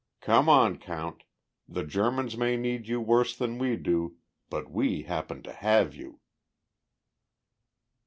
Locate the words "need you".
2.57-2.99